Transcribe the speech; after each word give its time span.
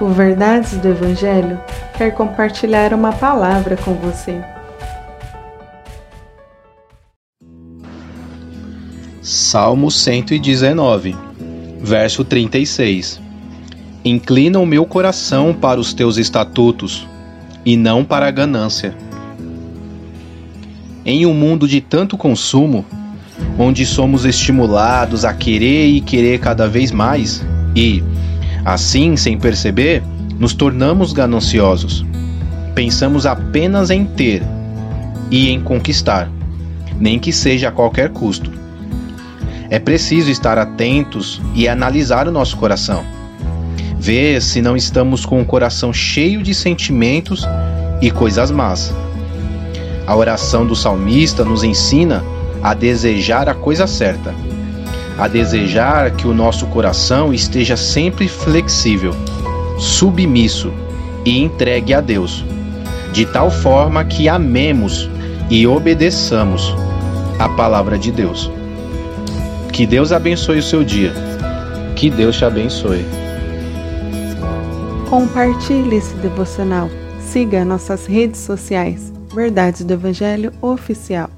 O 0.00 0.08
Verdades 0.08 0.78
do 0.78 0.88
Evangelho 0.88 1.60
quer 1.98 2.12
compartilhar 2.12 2.94
uma 2.94 3.12
palavra 3.12 3.76
com 3.76 3.92
você. 3.92 4.40
Salmo 9.20 9.90
119, 9.90 11.14
verso 11.82 12.24
36 12.24 13.20
Inclina 14.02 14.58
o 14.58 14.64
meu 14.64 14.86
coração 14.86 15.52
para 15.52 15.78
os 15.78 15.92
teus 15.92 16.16
estatutos, 16.16 17.06
e 17.66 17.76
não 17.76 18.02
para 18.02 18.26
a 18.26 18.30
ganância. 18.30 18.96
Em 21.04 21.26
um 21.26 21.34
mundo 21.34 21.68
de 21.68 21.82
tanto 21.82 22.16
consumo, 22.16 22.86
onde 23.58 23.84
somos 23.84 24.24
estimulados 24.24 25.26
a 25.26 25.34
querer 25.34 25.88
e 25.88 26.00
querer 26.00 26.40
cada 26.40 26.66
vez 26.66 26.90
mais, 26.90 27.44
e, 27.76 28.02
assim, 28.64 29.16
sem 29.16 29.38
perceber, 29.38 30.02
nos 30.38 30.54
tornamos 30.54 31.12
gananciosos. 31.12 32.04
Pensamos 32.74 33.26
apenas 33.26 33.90
em 33.90 34.04
ter 34.04 34.42
e 35.30 35.50
em 35.50 35.60
conquistar, 35.60 36.30
nem 36.98 37.18
que 37.18 37.32
seja 37.32 37.68
a 37.68 37.72
qualquer 37.72 38.10
custo. 38.10 38.50
É 39.68 39.78
preciso 39.78 40.30
estar 40.30 40.58
atentos 40.58 41.40
e 41.54 41.68
analisar 41.68 42.26
o 42.26 42.32
nosso 42.32 42.56
coração 42.56 43.04
ver 44.00 44.40
se 44.40 44.62
não 44.62 44.78
estamos 44.78 45.26
com 45.26 45.42
o 45.42 45.44
coração 45.44 45.92
cheio 45.92 46.42
de 46.42 46.54
sentimentos 46.54 47.46
e 48.00 48.10
coisas 48.10 48.50
más. 48.50 48.92
A 50.06 50.16
oração 50.16 50.66
do 50.66 50.74
salmista 50.74 51.44
nos 51.44 51.62
ensina 51.62 52.24
a 52.62 52.72
desejar 52.72 53.46
a 53.46 53.54
coisa 53.54 53.86
certa, 53.86 54.34
a 55.18 55.28
desejar 55.28 56.10
que 56.12 56.26
o 56.26 56.34
nosso 56.34 56.66
coração 56.66 57.32
esteja 57.32 57.76
sempre 57.76 58.28
flexível, 58.28 59.14
submisso 59.78 60.72
e 61.24 61.38
entregue 61.38 61.94
a 61.94 62.00
Deus, 62.00 62.44
de 63.12 63.26
tal 63.26 63.50
forma 63.50 64.04
que 64.04 64.28
amemos 64.28 65.08
e 65.50 65.66
obedeçamos 65.66 66.74
a 67.38 67.48
palavra 67.48 67.98
de 67.98 68.12
Deus. 68.12 68.50
Que 69.72 69.86
Deus 69.86 70.12
abençoe 70.12 70.58
o 70.58 70.62
seu 70.62 70.84
dia. 70.84 71.12
Que 71.96 72.10
Deus 72.10 72.36
te 72.36 72.44
abençoe. 72.44 73.04
Compartilhe 75.08 75.96
esse 75.96 76.14
devocional. 76.16 76.88
Siga 77.20 77.64
nossas 77.64 78.06
redes 78.06 78.40
sociais. 78.40 79.12
Verdades 79.34 79.84
do 79.84 79.92
Evangelho 79.92 80.52
Oficial. 80.60 81.30